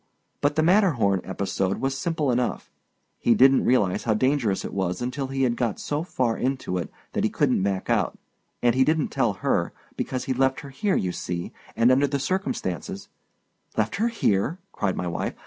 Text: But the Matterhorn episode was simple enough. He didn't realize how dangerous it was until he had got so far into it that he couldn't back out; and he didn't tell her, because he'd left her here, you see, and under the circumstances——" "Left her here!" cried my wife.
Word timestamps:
But 0.41 0.55
the 0.55 0.63
Matterhorn 0.63 1.21
episode 1.23 1.77
was 1.77 1.95
simple 1.95 2.31
enough. 2.31 2.71
He 3.19 3.35
didn't 3.35 3.65
realize 3.65 4.05
how 4.05 4.15
dangerous 4.15 4.65
it 4.65 4.73
was 4.73 4.99
until 4.99 5.27
he 5.27 5.43
had 5.43 5.55
got 5.55 5.79
so 5.79 6.01
far 6.01 6.35
into 6.35 6.79
it 6.79 6.89
that 7.13 7.23
he 7.23 7.29
couldn't 7.29 7.61
back 7.61 7.87
out; 7.87 8.17
and 8.63 8.73
he 8.73 8.83
didn't 8.83 9.09
tell 9.09 9.33
her, 9.33 9.73
because 9.95 10.23
he'd 10.23 10.39
left 10.39 10.61
her 10.61 10.71
here, 10.71 10.95
you 10.95 11.11
see, 11.11 11.53
and 11.75 11.91
under 11.91 12.07
the 12.07 12.17
circumstances——" 12.17 13.09
"Left 13.77 13.97
her 13.97 14.07
here!" 14.07 14.57
cried 14.71 14.95
my 14.97 15.05
wife. 15.05 15.35